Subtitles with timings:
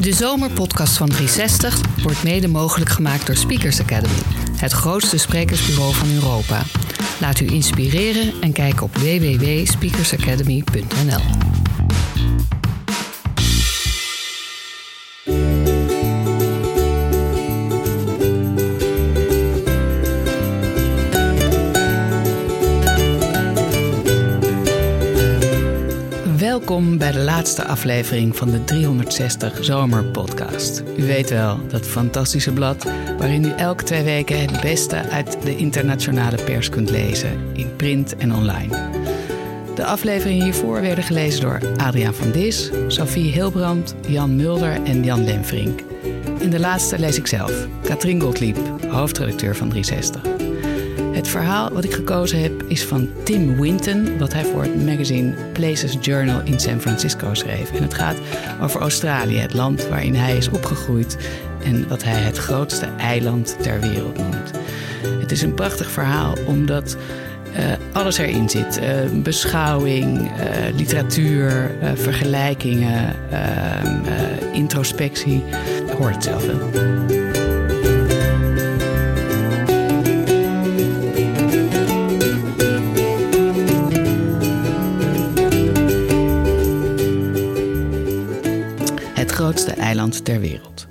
[0.00, 4.22] De zomerpodcast van 360 wordt mede mogelijk gemaakt door Speakers Academy,
[4.56, 6.62] het grootste sprekersbureau van Europa.
[7.20, 11.57] Laat u inspireren en kijk op www.speakersacademy.nl.
[26.78, 30.82] Welkom bij de laatste aflevering van de 360 Zomerpodcast.
[30.96, 32.86] U weet wel, dat fantastische blad
[33.18, 38.16] waarin u elke twee weken het beste uit de internationale pers kunt lezen, in print
[38.16, 38.76] en online.
[39.74, 45.24] De afleveringen hiervoor werden gelezen door Adriaan van Dis, Sophie Hilbrand, Jan Mulder en Jan
[45.24, 45.80] Lemfrink.
[46.38, 48.56] In de laatste lees ik zelf, Katrien Gottlieb,
[48.88, 50.47] hoofdredacteur van 360.
[51.18, 55.32] Het verhaal wat ik gekozen heb is van Tim Winton, wat hij voor het magazine
[55.52, 57.72] Places Journal in San Francisco schreef.
[57.72, 58.16] En het gaat
[58.62, 61.16] over Australië, het land waarin hij is opgegroeid
[61.64, 64.50] en wat hij het grootste eiland ter wereld noemt.
[65.20, 66.96] Het is een prachtig verhaal omdat
[67.52, 73.14] uh, alles erin zit: uh, beschouwing, uh, literatuur, vergelijkingen,
[74.52, 75.44] introspectie.
[75.98, 77.27] Hoort zelf wel.
[89.88, 90.86] Eiland ter wereld.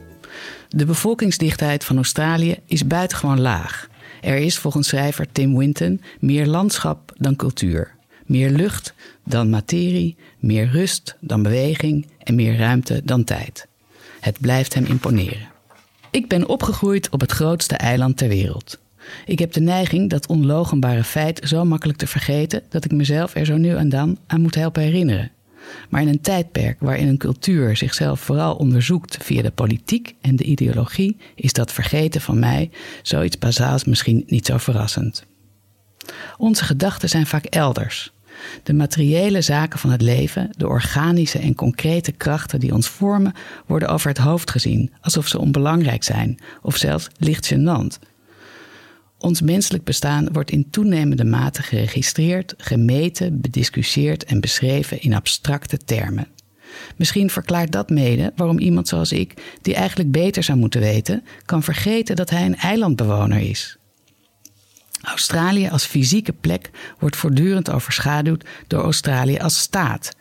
[0.69, 3.89] De bevolkingsdichtheid van Australië is buitengewoon laag.
[4.21, 7.95] Er is volgens schrijver Tim Winton meer landschap dan cultuur,
[8.25, 13.67] meer lucht dan materie, meer rust dan beweging en meer ruimte dan tijd.
[14.19, 15.47] Het blijft hem imponeren.
[16.11, 18.79] Ik ben opgegroeid op het grootste eiland ter wereld.
[19.25, 23.45] Ik heb de neiging dat onlogenbare feit zo makkelijk te vergeten dat ik mezelf er
[23.45, 25.31] zo nu en dan aan moet helpen herinneren.
[25.89, 30.43] Maar in een tijdperk waarin een cultuur zichzelf vooral onderzoekt via de politiek en de
[30.43, 32.69] ideologie, is dat vergeten van mij
[33.01, 35.25] zoiets bazaals misschien niet zo verrassend.
[36.37, 38.11] Onze gedachten zijn vaak elders.
[38.63, 43.33] De materiële zaken van het leven, de organische en concrete krachten die ons vormen,
[43.65, 47.99] worden over het hoofd gezien, alsof ze onbelangrijk zijn of zelfs licht gênant,
[49.17, 56.27] ons menselijk bestaan wordt in toenemende mate geregistreerd, gemeten, bediscussieerd en beschreven in abstracte termen.
[56.95, 61.63] Misschien verklaart dat mede waarom iemand zoals ik, die eigenlijk beter zou moeten weten, kan
[61.63, 63.77] vergeten dat hij een eilandbewoner is.
[65.01, 70.15] Australië als fysieke plek wordt voortdurend overschaduwd door Australië als staat,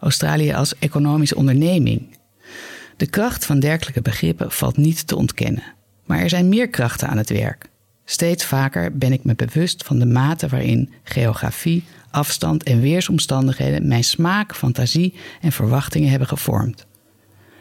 [0.00, 2.16] Australië als economische onderneming.
[2.96, 5.62] De kracht van dergelijke begrippen valt niet te ontkennen,
[6.04, 7.68] maar er zijn meer krachten aan het werk.
[8.04, 14.04] Steeds vaker ben ik me bewust van de mate waarin geografie, afstand en weersomstandigheden mijn
[14.04, 16.86] smaak, fantasie en verwachtingen hebben gevormd.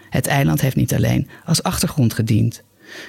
[0.09, 2.63] Het eiland heeft niet alleen als achtergrond gediend.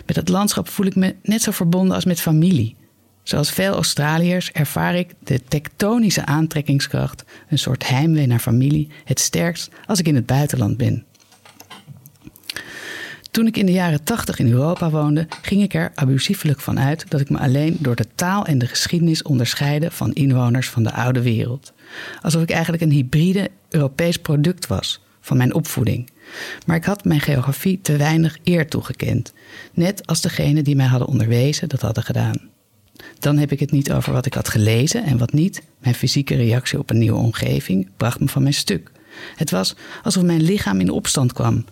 [0.07, 2.77] Met het landschap voel ik me net zo verbonden als met familie.
[3.23, 9.71] Zoals veel Australiërs ervaar ik de tektonische aantrekkingskracht, een soort heimwee naar familie, het sterkst
[9.87, 11.05] als ik in het buitenland ben.
[13.35, 17.05] Toen ik in de jaren tachtig in Europa woonde, ging ik er abusiefelijk van uit
[17.09, 20.93] dat ik me alleen door de taal en de geschiedenis onderscheidde van inwoners van de
[20.93, 21.73] oude wereld.
[22.23, 26.11] Alsof ik eigenlijk een hybride Europees product was van mijn opvoeding.
[26.67, 29.33] Maar ik had mijn geografie te weinig eer toegekend,
[29.73, 32.41] net als degenen die mij hadden onderwezen dat hadden gedaan.
[33.19, 35.63] Dan heb ik het niet over wat ik had gelezen en wat niet.
[35.79, 38.91] Mijn fysieke reactie op een nieuwe omgeving bracht me van mijn stuk.
[39.37, 41.65] Het was alsof mijn lichaam in opstand kwam.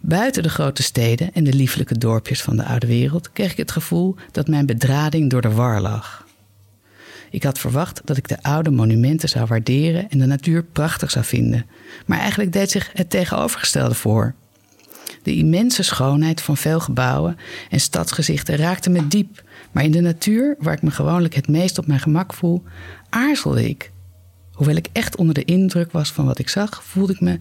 [0.00, 3.70] Buiten de grote steden en de lieflijke dorpjes van de oude wereld kreeg ik het
[3.70, 6.26] gevoel dat mijn bedrading door de war lag.
[7.30, 11.24] Ik had verwacht dat ik de oude monumenten zou waarderen en de natuur prachtig zou
[11.24, 11.66] vinden,
[12.06, 14.34] maar eigenlijk deed zich het tegenovergestelde voor.
[15.22, 17.36] De immense schoonheid van veel gebouwen
[17.70, 19.42] en stadsgezichten raakte me diep,
[19.72, 22.62] maar in de natuur, waar ik me gewoonlijk het meest op mijn gemak voel,
[23.10, 23.92] aarzelde ik.
[24.52, 27.38] Hoewel ik echt onder de indruk was van wat ik zag, voelde ik me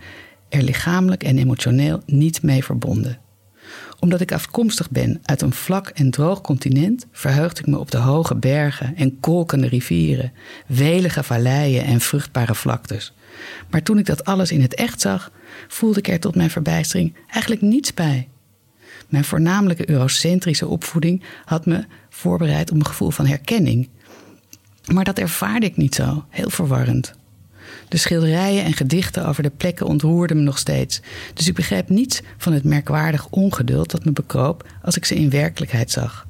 [0.55, 3.19] er lichamelijk en emotioneel niet mee verbonden.
[3.99, 7.97] Omdat ik afkomstig ben uit een vlak en droog continent, verheugde ik me op de
[7.97, 10.31] hoge bergen en kolkende rivieren,
[10.67, 13.13] welige valleien en vruchtbare vlaktes.
[13.69, 15.31] Maar toen ik dat alles in het echt zag,
[15.67, 18.27] voelde ik er tot mijn verbijstering eigenlijk niets bij.
[19.07, 23.89] Mijn voornamelijke eurocentrische opvoeding had me voorbereid op een gevoel van herkenning.
[24.93, 27.13] Maar dat ervaarde ik niet zo, heel verwarrend.
[27.87, 31.01] De schilderijen en gedichten over de plekken ontroerden me nog steeds.
[31.33, 35.29] Dus ik begreep niets van het merkwaardig ongeduld dat me bekroop als ik ze in
[35.29, 36.27] werkelijkheid zag.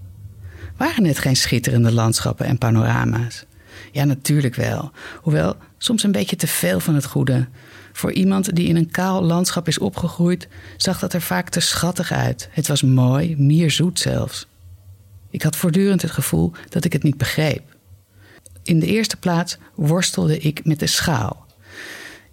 [0.77, 3.45] Waren het geen schitterende landschappen en panorama's?
[3.91, 4.91] Ja, natuurlijk wel.
[5.21, 7.47] Hoewel soms een beetje te veel van het goede.
[7.93, 10.47] Voor iemand die in een kaal landschap is opgegroeid,
[10.77, 12.49] zag dat er vaak te schattig uit.
[12.51, 14.47] Het was mooi, meer zoet zelfs.
[15.29, 17.75] Ik had voortdurend het gevoel dat ik het niet begreep.
[18.63, 21.44] In de eerste plaats worstelde ik met de schaal.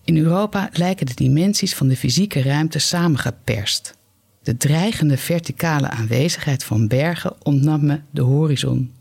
[0.04, 3.94] In Europa lijken de dimensies van de fysieke ruimte samengeperst.
[4.42, 8.92] De dreigende verticale aanwezigheid van bergen ontnam me de horizon.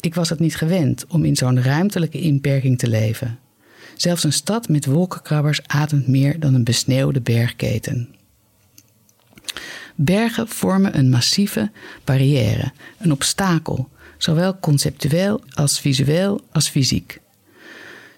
[0.00, 3.38] Ik was het niet gewend om in zo'n ruimtelijke inperking te leven.
[3.96, 8.14] Zelfs een stad met wolkenkrabbers ademt meer dan een besneeuwde bergketen.
[9.94, 11.70] Bergen vormen een massieve
[12.04, 13.88] barrière, een obstakel,
[14.18, 17.20] zowel conceptueel als visueel als fysiek.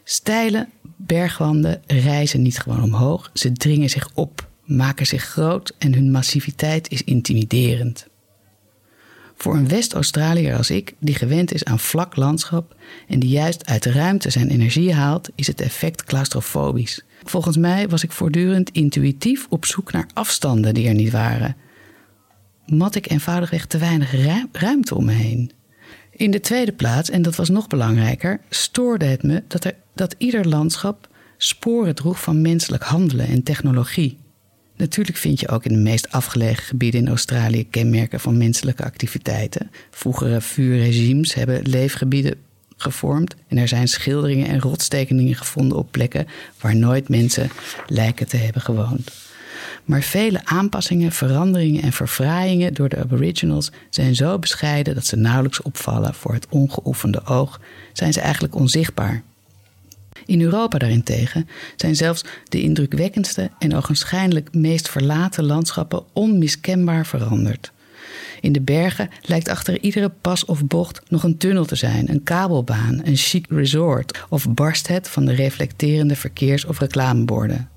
[0.04, 6.10] Steile bergwanden reizen niet gewoon omhoog, ze dringen zich op, maken zich groot en hun
[6.10, 8.06] massiviteit is intimiderend.
[9.36, 12.74] Voor een West-Australiër als ik, die gewend is aan vlak landschap
[13.08, 17.04] en die juist uit de ruimte zijn energie haalt, is het effect claustrofobisch.
[17.22, 21.56] Volgens mij was ik voortdurend intuïtief op zoek naar afstanden die er niet waren.
[22.66, 24.14] Mat ik eenvoudigweg te weinig
[24.52, 25.52] ruimte om me heen.
[26.16, 30.14] In de tweede plaats, en dat was nog belangrijker, stoorde het me dat, er, dat
[30.18, 34.18] ieder landschap sporen droeg van menselijk handelen en technologie.
[34.76, 39.70] Natuurlijk vind je ook in de meest afgelegen gebieden in Australië kenmerken van menselijke activiteiten.
[39.90, 42.34] Vroegere vuurregimes hebben leefgebieden
[42.76, 46.26] gevormd en er zijn schilderingen en rotstekeningen gevonden op plekken
[46.60, 47.50] waar nooit mensen
[47.86, 49.10] lijken te hebben gewoond.
[49.84, 55.62] Maar vele aanpassingen, veranderingen en verfraaiingen door de Aboriginals zijn zo bescheiden dat ze nauwelijks
[55.62, 57.60] opvallen voor het ongeoefende oog,
[57.92, 59.22] zijn ze eigenlijk onzichtbaar.
[60.26, 67.72] In Europa daarentegen zijn zelfs de indrukwekkendste en ogenschijnlijk meest verlaten landschappen onmiskenbaar veranderd.
[68.40, 72.22] In de bergen lijkt achter iedere pas of bocht nog een tunnel te zijn, een
[72.22, 77.68] kabelbaan, een chic resort of barst het van de reflecterende verkeers- of reclameborden.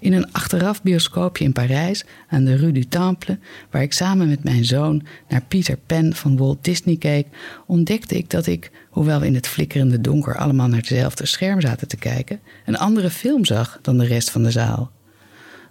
[0.00, 3.38] In een achteraf bioscoopje in Parijs aan de Rue du Temple,
[3.70, 7.26] waar ik samen met mijn zoon naar Peter Pan van Walt Disney keek,
[7.66, 11.88] ontdekte ik dat ik, hoewel we in het flikkerende donker allemaal naar hetzelfde scherm zaten
[11.88, 14.90] te kijken, een andere film zag dan de rest van de zaal.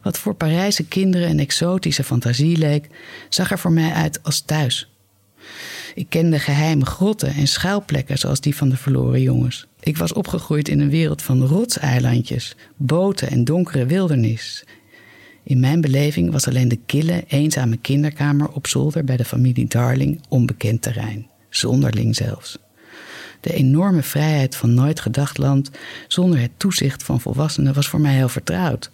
[0.02, 2.88] Wat voor Parijse kinderen een exotische fantasie leek,
[3.30, 4.90] zag er voor mij uit als thuis.
[5.96, 9.68] Ik kende geheime grotten en schuilplekken zoals die van de verloren jongens.
[9.88, 14.64] Ik was opgegroeid in een wereld van rotseilandjes, boten en donkere wildernis.
[15.44, 20.22] In mijn beleving was alleen de kille, eenzame kinderkamer op zolder bij de familie Darling
[20.30, 21.28] onbekend terrein.
[21.50, 22.58] Zonderling zelfs.
[23.42, 25.72] De enorme vrijheid van nooit gedacht land
[26.08, 28.92] zonder het toezicht van volwassenen was voor mij heel vertrouwd.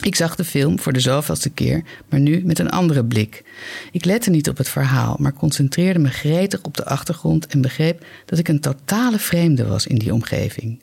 [0.00, 3.44] Ik zag de film voor de zoveelste keer, maar nu met een andere blik.
[3.92, 8.04] Ik lette niet op het verhaal, maar concentreerde me gretig op de achtergrond en begreep
[8.24, 10.82] dat ik een totale vreemde was in die omgeving.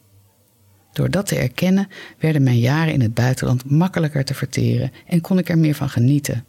[0.94, 1.88] Door dat te erkennen
[2.20, 5.90] werden mijn jaren in het buitenland makkelijker te verteren en kon ik er meer van
[5.90, 6.46] genieten.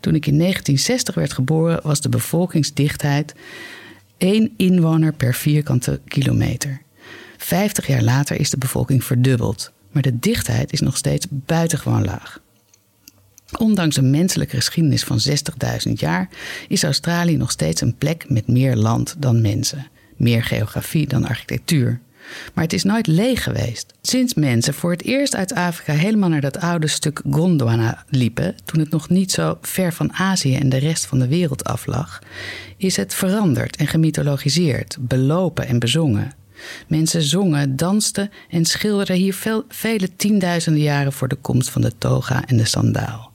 [0.00, 3.34] Toen ik in 1960 werd geboren, was de bevolkingsdichtheid
[4.16, 6.80] één inwoner per vierkante kilometer.
[7.36, 12.40] Vijftig jaar later is de bevolking verdubbeld maar de dichtheid is nog steeds buitengewoon laag.
[13.58, 15.18] Ondanks een menselijke geschiedenis van
[15.86, 16.28] 60.000 jaar
[16.68, 22.00] is Australië nog steeds een plek met meer land dan mensen, meer geografie dan architectuur.
[22.54, 23.94] Maar het is nooit leeg geweest.
[24.02, 28.80] Sinds mensen voor het eerst uit Afrika helemaal naar dat oude stuk Gondwana liepen, toen
[28.80, 32.18] het nog niet zo ver van Azië en de rest van de wereld aflag,
[32.76, 36.32] is het veranderd en gemythologiseerd, belopen en bezongen.
[36.86, 41.98] Mensen zongen, dansten en schilderden hier veel, vele tienduizenden jaren voor de komst van de
[41.98, 43.30] toga en de sandaal.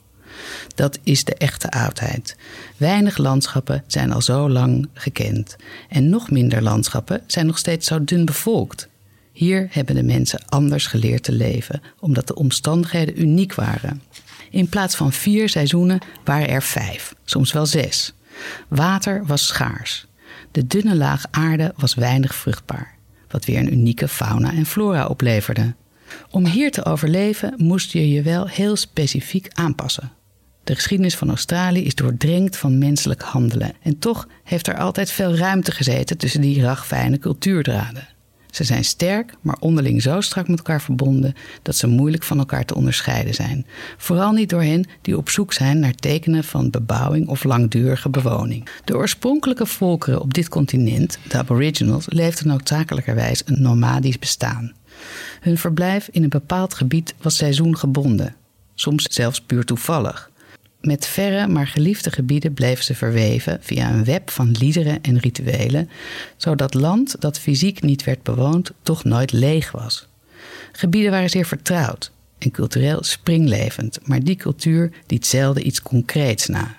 [0.75, 2.36] Dat is de echte oudheid.
[2.77, 5.55] Weinig landschappen zijn al zo lang gekend.
[5.89, 8.88] En nog minder landschappen zijn nog steeds zo dun bevolkt.
[9.32, 14.01] Hier hebben de mensen anders geleerd te leven, omdat de omstandigheden uniek waren.
[14.50, 18.13] In plaats van vier seizoenen waren er vijf, soms wel zes.
[18.67, 20.05] Water was schaars.
[20.51, 22.95] De dunne laag aarde was weinig vruchtbaar
[23.36, 25.75] wat weer een unieke fauna en flora opleverde.
[26.32, 30.12] Om hier te overleven moest je je wel heel specifiek aanpassen.
[30.63, 35.36] De geschiedenis van Australië is doordrenkt van menselijk handelen en toch heeft er altijd veel
[35.36, 38.08] ruimte gezeten tussen die ragfijne cultuurdraden.
[38.55, 42.65] Ze zijn sterk, maar onderling zo strak met elkaar verbonden dat ze moeilijk van elkaar
[42.65, 43.65] te onderscheiden zijn.
[43.97, 48.67] Vooral niet door hen die op zoek zijn naar tekenen van bebouwing of langdurige bewoning.
[48.85, 54.74] De oorspronkelijke volkeren op dit continent, de Aboriginals, leefden noodzakelijkerwijs een nomadisch bestaan.
[55.41, 58.35] Hun verblijf in een bepaald gebied was seizoengebonden,
[58.75, 60.31] soms zelfs puur toevallig.
[60.86, 65.89] Met verre maar geliefde gebieden bleven ze verweven via een web van liederen en rituelen,
[66.38, 70.08] zodat land dat fysiek niet werd bewoond toch nooit leeg was.
[70.72, 76.75] Gebieden waren zeer vertrouwd en cultureel springlevend, maar die cultuur liet zelden iets concreets na.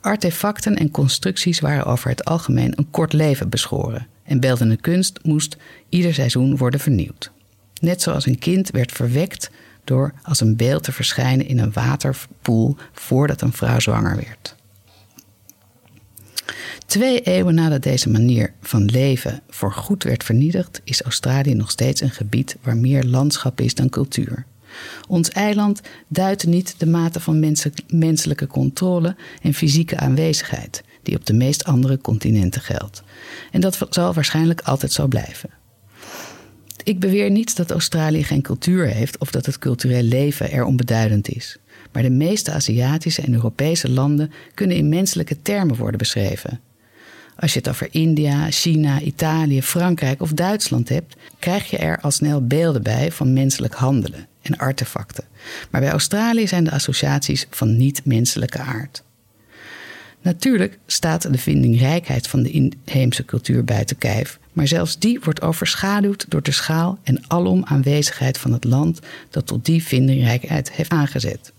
[0.00, 5.56] Artefacten en constructies waren over het algemeen een kort leven beschoren en beeldende kunst moest
[5.88, 7.30] ieder seizoen worden vernieuwd.
[7.80, 9.50] Net zoals een kind werd verwekt
[9.84, 14.56] door als een beeld te verschijnen in een waterpoel voordat een vrouw zwanger werd.
[16.86, 22.00] Twee eeuwen nadat deze manier van leven voor goed werd vernietigd, is Australië nog steeds
[22.00, 24.44] een gebied waar meer landschap is dan cultuur.
[25.08, 27.54] Ons eiland duidt niet de mate van
[27.88, 33.02] menselijke controle en fysieke aanwezigheid die op de meest andere continenten geldt.
[33.50, 35.50] En dat zal waarschijnlijk altijd zo blijven.
[36.84, 41.28] Ik beweer niet dat Australië geen cultuur heeft of dat het cultureel leven er onbeduidend
[41.28, 41.56] is.
[41.92, 46.60] Maar de meeste Aziatische en Europese landen kunnen in menselijke termen worden beschreven.
[47.36, 52.10] Als je het over India, China, Italië, Frankrijk of Duitsland hebt, krijg je er al
[52.10, 55.24] snel beelden bij van menselijk handelen en artefacten.
[55.70, 59.02] Maar bij Australië zijn de associaties van niet-menselijke aard.
[60.22, 66.24] Natuurlijk staat de vindingrijkheid van de inheemse cultuur buiten kijf, maar zelfs die wordt overschaduwd
[66.28, 69.00] door de schaal en alom aanwezigheid van het land
[69.30, 71.52] dat tot die vindingrijkheid heeft aangezet.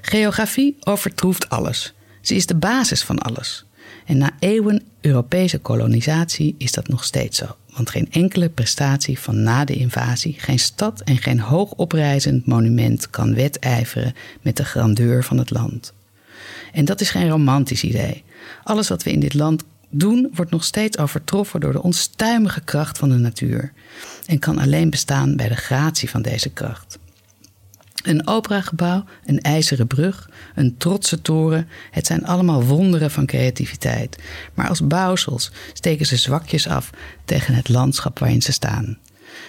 [0.00, 1.94] Geografie overtroeft alles.
[2.20, 3.64] Ze is de basis van alles.
[4.06, 7.56] En na eeuwen Europese kolonisatie is dat nog steeds zo.
[7.74, 13.34] Want geen enkele prestatie van na de invasie, geen stad en geen hoogoprijzend monument kan
[13.34, 15.92] wedijveren met de grandeur van het land.
[16.72, 18.24] En dat is geen romantisch idee.
[18.62, 22.98] Alles wat we in dit land doen, wordt nog steeds overtroffen door de onstuimige kracht
[22.98, 23.72] van de natuur.
[24.26, 26.98] En kan alleen bestaan bij de gratie van deze kracht.
[28.02, 31.68] Een operagebouw, een ijzeren brug, een trotse toren.
[31.90, 34.18] Het zijn allemaal wonderen van creativiteit.
[34.54, 36.90] Maar als bouwsels steken ze zwakjes af
[37.24, 38.98] tegen het landschap waarin ze staan.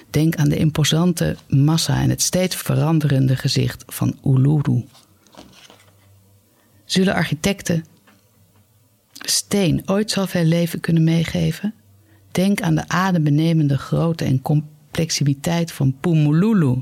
[0.09, 4.85] Denk aan de imposante massa en het steeds veranderende gezicht van Uluru.
[6.89, 7.85] Zullen architecten
[9.11, 11.73] steen ooit zoveel leven kunnen meegeven?
[12.31, 16.81] Denk aan de adembenemende grootte en complexiteit van Pumululu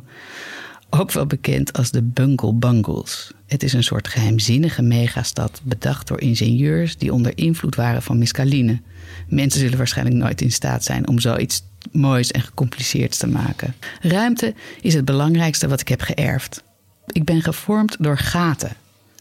[0.90, 3.32] ook wel bekend als de Bungle Bungles.
[3.46, 8.82] Het is een soort geheimzinnige megastad bedacht door ingenieurs die onder invloed waren van mescaline.
[9.28, 13.76] Mensen zullen waarschijnlijk nooit in staat zijn om zoiets moois en gecompliceerds te maken.
[14.02, 16.64] Ruimte is het belangrijkste wat ik heb geërfd.
[17.08, 18.76] Ik ben gevormd door gaten,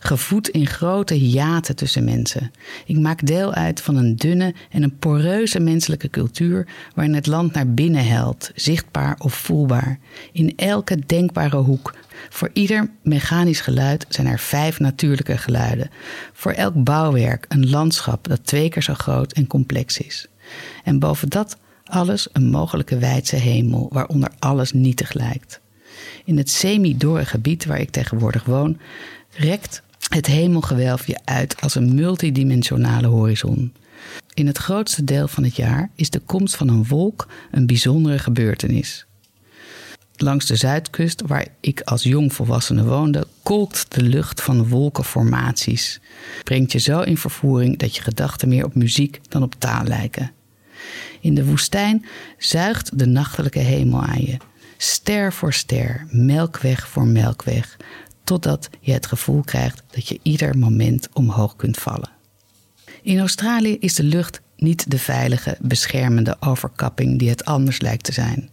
[0.06, 2.50] gevoed in grote hiaten tussen mensen.
[2.86, 7.52] Ik maak deel uit van een dunne en een poreuze menselijke cultuur waarin het land
[7.52, 9.98] naar binnen helt, zichtbaar of voelbaar.
[10.32, 11.94] In elke denkbare hoek.
[12.28, 15.90] Voor ieder mechanisch geluid zijn er vijf natuurlijke geluiden.
[16.32, 20.26] Voor elk bouwwerk een landschap dat twee keer zo groot en complex is.
[20.84, 25.60] En boven dat alles een mogelijke wijdse hemel waaronder alles nietig lijkt.
[26.24, 28.78] In het semi-dore gebied waar ik tegenwoordig woon,
[29.36, 33.72] rekt het hemelgewelf je uit als een multidimensionale horizon.
[34.34, 38.18] In het grootste deel van het jaar is de komst van een wolk een bijzondere
[38.18, 39.06] gebeurtenis.
[40.16, 46.00] Langs de zuidkust, waar ik als jongvolwassene woonde, kolkt de lucht van wolkenformaties.
[46.42, 50.30] Brengt je zo in vervoering dat je gedachten meer op muziek dan op taal lijken.
[51.20, 52.06] In de woestijn
[52.38, 54.36] zuigt de nachtelijke hemel aan je.
[54.76, 57.76] Ster voor ster, melkweg voor melkweg,
[58.26, 62.10] totdat je het gevoel krijgt dat je ieder moment omhoog kunt vallen.
[63.02, 68.12] In Australië is de lucht niet de veilige, beschermende overkapping die het anders lijkt te
[68.12, 68.50] zijn.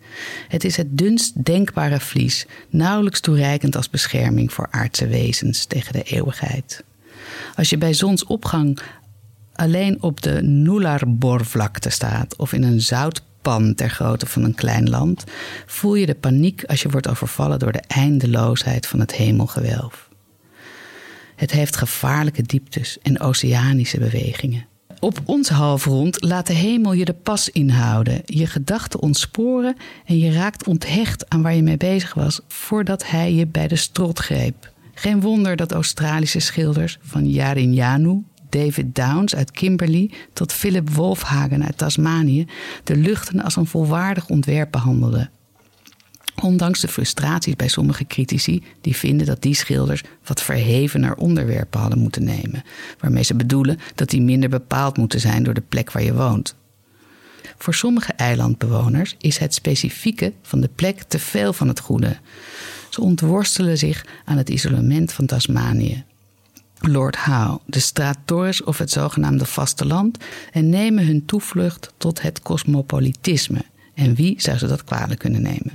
[0.47, 6.03] Het is het dunst denkbare vlies, nauwelijks toereikend als bescherming voor aardse wezens tegen de
[6.03, 6.83] eeuwigheid.
[7.55, 8.79] Als je bij zonsopgang
[9.53, 14.89] alleen op de Nullarbor-vlakte staat of in een zout pan ter grootte van een klein
[14.89, 15.23] land,
[15.65, 20.09] voel je de paniek als je wordt overvallen door de eindeloosheid van het hemelgewelf.
[21.35, 24.65] Het heeft gevaarlijke dieptes en oceanische bewegingen.
[24.99, 30.31] Op ons halfrond laat de hemel je de pas inhouden, je gedachten ontsporen en je
[30.31, 34.71] raakt onthecht aan waar je mee bezig was voordat hij je bij de strot greep.
[34.93, 38.23] Geen wonder dat Australische schilders van Yarin Janu
[38.53, 42.45] David Downs uit Kimberley tot Philip Wolfhagen uit Tasmanië
[42.83, 45.29] de luchten als een volwaardig ontwerp behandelden.
[46.41, 51.99] Ondanks de frustraties bij sommige critici die vinden dat die schilders wat verhevener onderwerpen hadden
[51.99, 52.63] moeten nemen,
[52.99, 56.55] waarmee ze bedoelen dat die minder bepaald moeten zijn door de plek waar je woont.
[57.57, 62.17] Voor sommige eilandbewoners is het specifieke van de plek te veel van het goede.
[62.89, 66.03] Ze ontworstelen zich aan het isolement van Tasmanië.
[66.87, 70.17] Lord Howe, de straat Torres of het zogenaamde vasteland
[70.51, 73.61] en nemen hun toevlucht tot het cosmopolitisme.
[73.93, 75.71] En wie zou ze dat kwalijk kunnen nemen?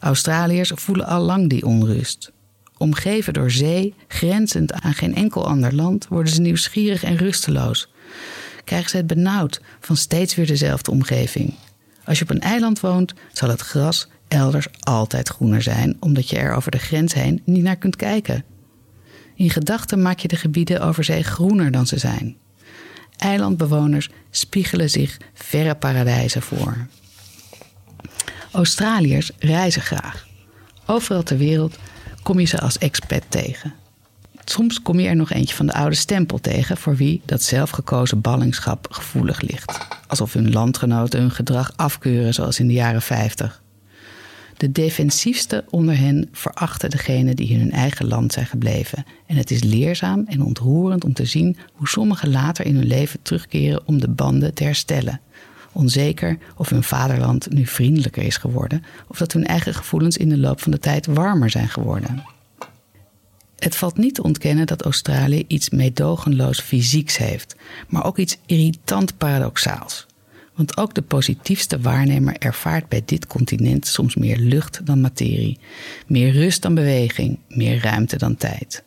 [0.00, 2.32] Australiërs voelen al lang die onrust.
[2.76, 7.92] Omgeven door zee, grenzend aan geen enkel ander land, worden ze nieuwsgierig en rusteloos.
[8.64, 11.54] Krijgen ze het benauwd van steeds weer dezelfde omgeving.
[12.04, 16.38] Als je op een eiland woont, zal het gras elders altijd groener zijn, omdat je
[16.38, 18.44] er over de grens heen niet naar kunt kijken.
[19.40, 22.36] In gedachten maak je de gebieden over zee groener dan ze zijn.
[23.16, 26.86] Eilandbewoners spiegelen zich verre paradijzen voor.
[28.52, 30.26] Australiërs reizen graag.
[30.86, 31.78] Overal ter wereld
[32.22, 33.74] kom je ze als expat tegen.
[34.44, 38.20] Soms kom je er nog eentje van de oude stempel tegen, voor wie dat zelfgekozen
[38.20, 39.78] ballingschap gevoelig ligt.
[40.06, 43.62] Alsof hun landgenoten hun gedrag afkeuren, zoals in de jaren 50.
[44.60, 49.04] De defensiefste onder hen verachten degene die in hun eigen land zijn gebleven.
[49.26, 53.22] En het is leerzaam en ontroerend om te zien hoe sommigen later in hun leven
[53.22, 55.20] terugkeren om de banden te herstellen.
[55.72, 60.38] Onzeker of hun vaderland nu vriendelijker is geworden of dat hun eigen gevoelens in de
[60.38, 62.22] loop van de tijd warmer zijn geworden.
[63.58, 67.56] Het valt niet te ontkennen dat Australië iets meedogenloos fysieks heeft,
[67.88, 70.06] maar ook iets irritant paradoxaals.
[70.54, 75.58] Want ook de positiefste waarnemer ervaart bij dit continent soms meer lucht dan materie,
[76.06, 78.84] meer rust dan beweging, meer ruimte dan tijd.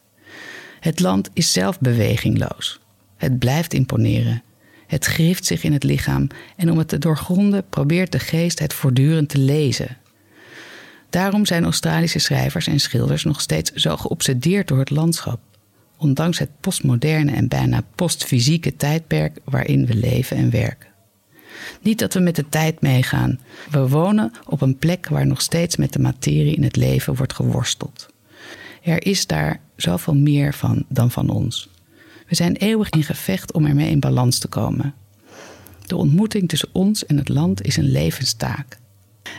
[0.80, 2.80] Het land is zelf bewegingloos.
[3.18, 4.44] Het blijft imponeren.
[4.88, 8.74] Het grift zich in het lichaam en om het te doorgronden probeert de geest het
[8.74, 9.98] voortdurend te lezen.
[11.10, 15.40] Daarom zijn Australische schrijvers en schilders nog steeds zo geobsedeerd door het landschap,
[15.98, 20.93] ondanks het postmoderne en bijna postfysieke tijdperk waarin we leven en werken.
[21.82, 23.40] Niet dat we met de tijd meegaan.
[23.72, 27.34] We wonen op een plek waar nog steeds met de materie in het leven wordt
[27.34, 28.08] geworsteld.
[28.82, 31.70] Er is daar zoveel meer van dan van ons.
[32.28, 34.94] We zijn eeuwig in gevecht om ermee in balans te komen.
[35.86, 38.82] De ontmoeting tussen ons en het land is een levenstaak.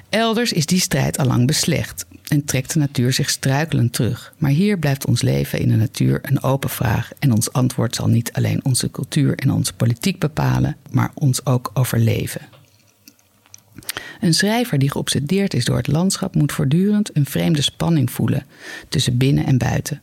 [0.09, 4.35] Elders is die strijd al lang beslecht en trekt de natuur zich struikelend terug.
[4.39, 8.09] Maar hier blijft ons leven in de natuur een open vraag en ons antwoord zal
[8.09, 12.41] niet alleen onze cultuur en onze politiek bepalen, maar ons ook overleven.
[14.21, 18.47] Een schrijver die geobsedeerd is door het landschap moet voortdurend een vreemde spanning voelen
[18.89, 20.01] tussen binnen en buiten.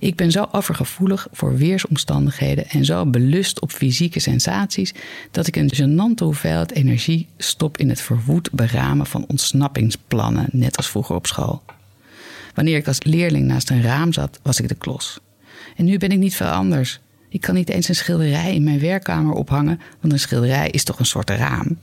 [0.00, 4.94] Ik ben zo overgevoelig voor weersomstandigheden en zo belust op fysieke sensaties
[5.30, 10.90] dat ik een genante hoeveelheid energie stop in het verwoed beramen van ontsnappingsplannen, net als
[10.90, 11.62] vroeger op school.
[12.54, 15.20] Wanneer ik als leerling naast een raam zat, was ik de klos.
[15.76, 17.00] En nu ben ik niet veel anders.
[17.28, 20.98] Ik kan niet eens een schilderij in mijn werkkamer ophangen, want een schilderij is toch
[20.98, 21.78] een soort raam.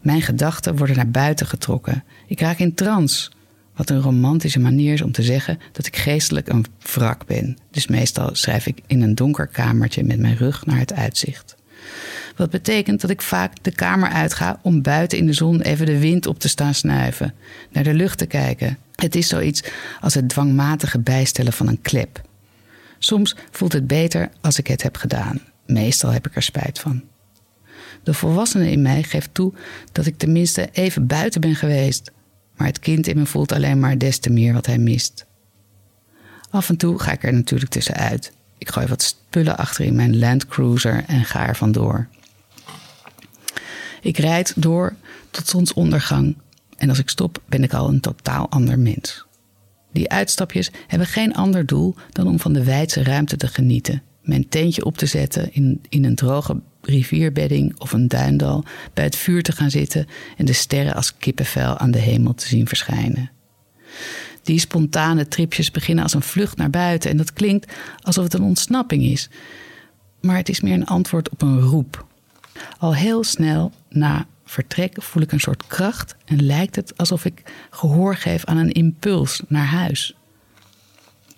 [0.00, 2.04] Mijn gedachten worden naar buiten getrokken.
[2.26, 3.30] Ik raak in trance.
[3.76, 7.58] Wat een romantische manier is om te zeggen dat ik geestelijk een wrak ben.
[7.70, 11.56] Dus meestal schrijf ik in een donker kamertje met mijn rug naar het uitzicht.
[12.36, 15.98] Wat betekent dat ik vaak de kamer uitga om buiten in de zon even de
[15.98, 17.34] wind op te staan snuiven,
[17.72, 18.78] naar de lucht te kijken.
[18.94, 19.62] Het is zoiets
[20.00, 22.22] als het dwangmatige bijstellen van een klep.
[22.98, 25.40] Soms voelt het beter als ik het heb gedaan.
[25.66, 27.02] Meestal heb ik er spijt van.
[28.02, 29.52] De volwassene in mij geeft toe
[29.92, 32.10] dat ik tenminste even buiten ben geweest,
[32.56, 35.26] maar het kind in me voelt alleen maar des te meer wat hij mist.
[36.50, 38.32] Af en toe ga ik er natuurlijk tussenuit.
[38.58, 42.08] Ik gooi wat spullen achter in mijn Land Cruiser en ga er vandoor.
[44.00, 44.94] Ik rijd door
[45.30, 46.36] tot zonsondergang
[46.76, 49.26] en als ik stop ben ik al een totaal ander mens.
[49.92, 54.48] Die uitstapjes hebben geen ander doel dan om van de wijdse ruimte te genieten, mijn
[54.48, 59.42] tentje op te zetten in, in een droge rivierbedding of een duindal bij het vuur
[59.42, 63.30] te gaan zitten en de sterren als kippenvel aan de hemel te zien verschijnen.
[64.42, 68.42] Die spontane tripjes beginnen als een vlucht naar buiten en dat klinkt alsof het een
[68.42, 69.28] ontsnapping is.
[70.20, 72.06] Maar het is meer een antwoord op een roep.
[72.78, 77.42] Al heel snel na vertrek voel ik een soort kracht en lijkt het alsof ik
[77.70, 80.14] gehoor geef aan een impuls naar huis.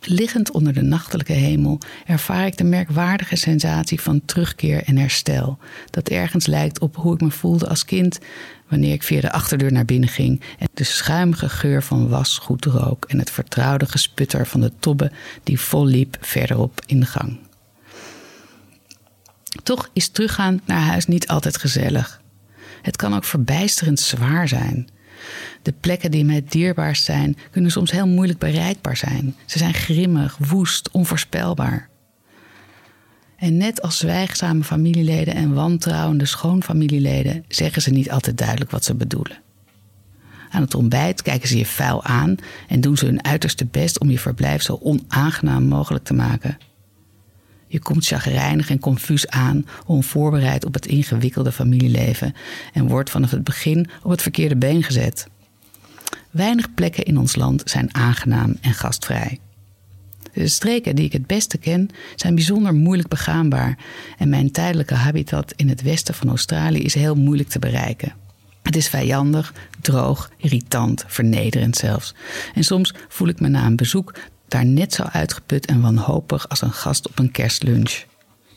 [0.09, 5.59] Liggend onder de nachtelijke hemel ervaar ik de merkwaardige sensatie van terugkeer en herstel,
[5.91, 8.19] dat ergens lijkt op hoe ik me voelde als kind
[8.69, 12.65] wanneer ik via de achterdeur naar binnen ging en de schuimige geur van was goed
[12.65, 15.11] rook en het vertrouwde gesputter van de tobbe
[15.43, 17.39] die vol liep verderop in de gang.
[19.63, 22.21] Toch is teruggaan naar huis niet altijd gezellig.
[22.83, 24.89] Het kan ook verbijsterend zwaar zijn.
[25.63, 29.35] De plekken die mij het dierbaarst zijn, kunnen soms heel moeilijk bereikbaar zijn.
[29.47, 31.89] Ze zijn grimmig, woest, onvoorspelbaar.
[33.37, 38.95] En net als zwijgzame familieleden en wantrouwende schoonfamilieleden zeggen ze niet altijd duidelijk wat ze
[38.95, 39.39] bedoelen.
[40.51, 42.35] Aan het ontbijt kijken ze je vuil aan
[42.69, 46.59] en doen ze hun uiterste best om je verblijf zo onaangenaam mogelijk te maken.
[47.67, 52.35] Je komt chagrijnig en confuus aan, onvoorbereid op het ingewikkelde familieleven
[52.73, 55.29] en wordt vanaf het begin op het verkeerde been gezet.
[56.31, 59.39] Weinig plekken in ons land zijn aangenaam en gastvrij.
[60.33, 63.79] De streken die ik het beste ken zijn bijzonder moeilijk begaanbaar
[64.19, 68.15] en mijn tijdelijke habitat in het westen van Australië is heel moeilijk te bereiken.
[68.63, 72.15] Het is vijandig, droog, irritant, vernederend zelfs.
[72.55, 74.15] En soms voel ik me na een bezoek
[74.49, 78.05] daar net zo uitgeput en wanhopig als een gast op een kerstlunch.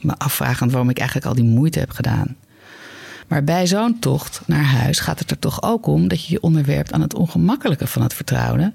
[0.01, 2.35] Me afvragend waarom ik eigenlijk al die moeite heb gedaan.
[3.27, 6.41] Maar bij zo'n tocht naar huis gaat het er toch ook om dat je je
[6.41, 8.73] onderwerpt aan het ongemakkelijke van het vertrouwde.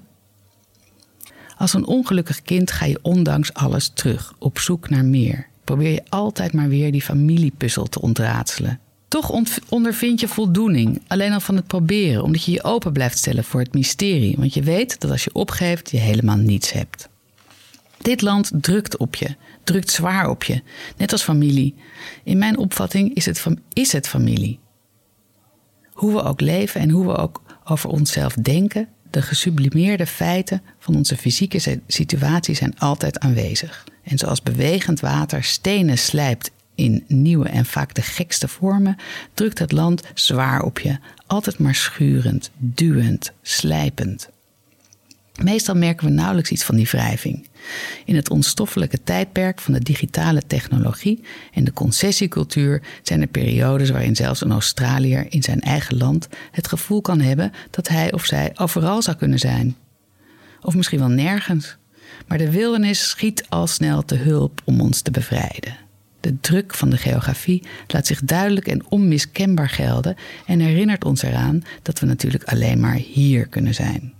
[1.57, 5.47] Als een ongelukkig kind ga je ondanks alles terug, op zoek naar meer.
[5.63, 8.79] Probeer je altijd maar weer die familiepuzzel te ontraadselen.
[9.07, 9.31] Toch
[9.69, 13.59] ondervind je voldoening, alleen al van het proberen, omdat je je open blijft stellen voor
[13.59, 14.35] het mysterie.
[14.37, 17.09] Want je weet dat als je opgeeft, je helemaal niets hebt.
[17.97, 20.61] Dit land drukt op je, drukt zwaar op je,
[20.97, 21.75] net als familie.
[22.23, 24.59] In mijn opvatting is het, is het familie.
[25.93, 30.95] Hoe we ook leven en hoe we ook over onszelf denken, de gesublimeerde feiten van
[30.95, 33.83] onze fysieke situatie zijn altijd aanwezig.
[34.03, 38.95] En zoals bewegend water stenen slijpt in nieuwe en vaak de gekste vormen,
[39.33, 44.29] drukt het land zwaar op je, altijd maar schurend, duwend, slijpend.
[45.43, 47.47] Meestal merken we nauwelijks iets van die wrijving.
[48.05, 54.15] In het onstoffelijke tijdperk van de digitale technologie en de concessiecultuur zijn er periodes waarin
[54.15, 58.51] zelfs een Australiër in zijn eigen land het gevoel kan hebben dat hij of zij
[58.55, 59.75] overal zou kunnen zijn.
[60.61, 61.77] Of misschien wel nergens.
[62.27, 65.84] Maar de wildernis schiet al snel te hulp om ons te bevrijden.
[66.25, 71.63] De druk van de geografie laat zich duidelijk en onmiskenbaar gelden en herinnert ons eraan
[71.81, 74.13] dat we natuurlijk alleen maar hier kunnen zijn.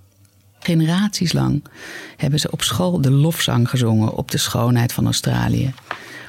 [0.60, 1.64] Generaties lang
[2.18, 5.74] hebben ze op school de lofzang gezongen op de schoonheid van Australië,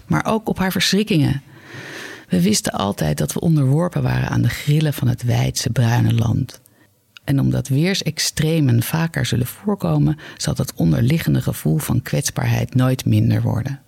[0.06, 1.42] maar ook op haar verschrikkingen.
[2.28, 6.60] We wisten altijd dat we onderworpen waren aan de grillen van het wijdse bruine land.
[7.24, 13.80] En omdat weersextremen vaker zullen voorkomen, zal dat onderliggende gevoel van kwetsbaarheid nooit minder worden.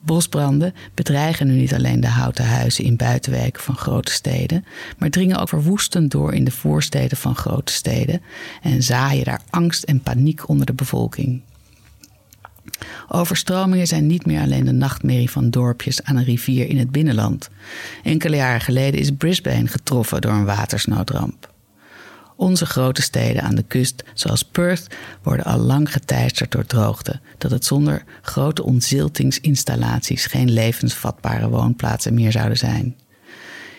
[0.00, 4.64] Bosbranden bedreigen nu niet alleen de houten huizen in buitenwijken van grote steden,
[4.98, 8.22] maar dringen ook verwoestend door in de voorsteden van grote steden
[8.62, 11.42] en zaaien daar angst en paniek onder de bevolking.
[13.08, 17.50] Overstromingen zijn niet meer alleen de nachtmerrie van dorpjes aan een rivier in het binnenland.
[18.02, 21.56] Enkele jaren geleden is Brisbane getroffen door een watersnoodramp.
[22.38, 24.86] Onze grote steden aan de kust, zoals Perth,
[25.22, 32.32] worden al lang geteisterd door droogte, dat het zonder grote ontziltingsinstallaties geen levensvatbare woonplaatsen meer
[32.32, 32.96] zouden zijn.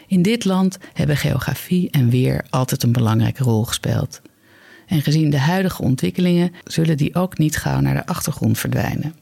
[0.07, 4.21] In dit land hebben geografie en weer altijd een belangrijke rol gespeeld.
[4.87, 9.15] En gezien de huidige ontwikkelingen zullen die ook niet gauw naar de achtergrond verdwijnen.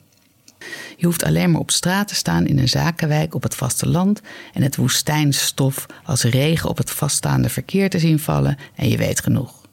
[0.97, 4.21] Je hoeft alleen maar op straat te staan in een zakenwijk op het vasteland
[4.53, 9.21] en het woestijnstof als regen op het vaststaande verkeer te zien vallen en je weet
[9.21, 9.65] genoeg.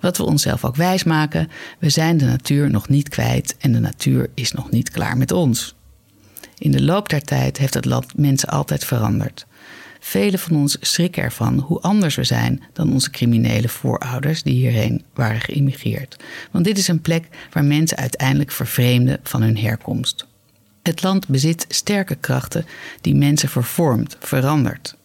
[0.00, 4.30] Wat we onszelf ook wijsmaken, we zijn de natuur nog niet kwijt en de natuur
[4.34, 5.74] is nog niet klaar met ons.
[6.58, 9.46] In de loop der tijd heeft het land mensen altijd veranderd.
[10.04, 15.04] Velen van ons schrikken ervan hoe anders we zijn dan onze criminele voorouders die hierheen
[15.14, 16.16] waren geïmmigreerd.
[16.50, 20.26] Want dit is een plek waar mensen uiteindelijk vervreemden van hun herkomst.
[20.82, 22.66] Het land bezit sterke krachten
[23.00, 24.96] die mensen vervormt, verandert.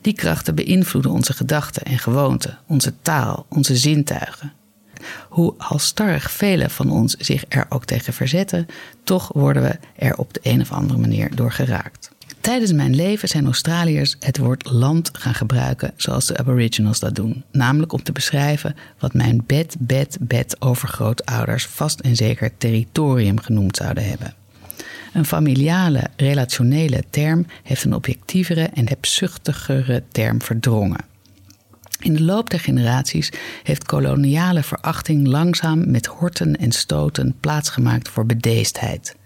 [0.00, 4.52] Die krachten beïnvloeden onze gedachten en gewoonten, onze taal, onze zintuigen.
[5.28, 8.66] Hoe halstarrig velen van ons zich er ook tegen verzetten,
[9.04, 12.11] toch worden we er op de een of andere manier door geraakt.
[12.42, 17.44] Tijdens mijn leven zijn Australiërs het woord land gaan gebruiken zoals de Aboriginals dat doen.
[17.52, 23.76] Namelijk om te beschrijven wat mijn bed, bed, bed overgrootouders vast en zeker territorium genoemd
[23.76, 24.34] zouden hebben.
[25.12, 31.04] Een familiale, relationele term heeft een objectievere en hebzuchtigere term verdrongen.
[31.98, 38.26] In de loop der generaties heeft koloniale verachting langzaam met horten en stoten plaatsgemaakt voor
[38.26, 39.16] bedeesdheid.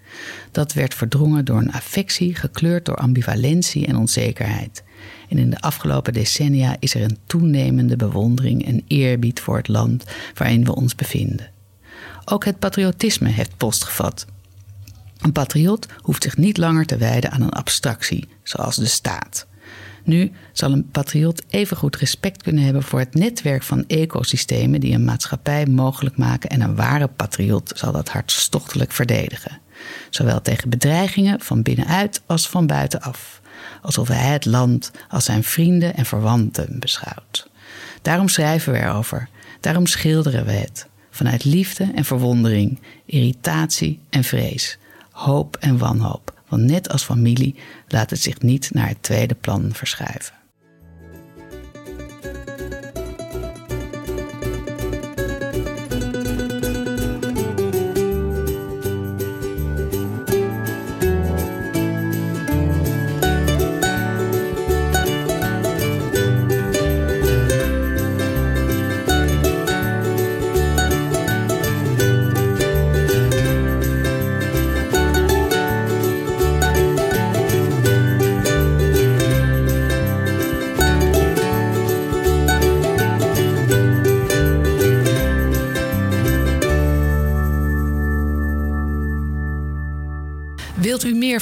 [0.50, 4.83] Dat werd verdrongen door een affectie gekleurd door ambivalentie en onzekerheid.
[5.29, 10.05] En in de afgelopen decennia is er een toenemende bewondering en eerbied voor het land
[10.35, 11.50] waarin we ons bevinden.
[12.24, 14.26] Ook het patriotisme heeft postgevat.
[15.18, 19.46] Een patriot hoeft zich niet langer te wijden aan een abstractie, zoals de staat.
[20.05, 25.05] Nu zal een patriot evengoed respect kunnen hebben voor het netwerk van ecosystemen die een
[25.05, 29.61] maatschappij mogelijk maken en een ware patriot zal dat hartstochtelijk verdedigen
[30.10, 33.40] zowel tegen bedreigingen van binnenuit als van buitenaf,
[33.82, 37.48] alsof hij het land als zijn vrienden en verwanten beschouwt.
[38.02, 39.28] Daarom schrijven we erover,
[39.60, 44.78] daarom schilderen we het, vanuit liefde en verwondering, irritatie en vrees,
[45.10, 47.54] hoop en wanhoop, want net als familie
[47.88, 50.34] laat het zich niet naar het tweede plan verschuiven.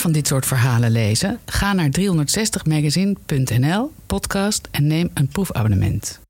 [0.04, 1.38] Van dit soort verhalen lezen?
[1.46, 6.23] Ga naar 360magazine.nl, podcast en neem een proefabonnement.